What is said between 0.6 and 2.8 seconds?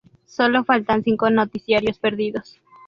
faltan cinco noticiarios perdidos.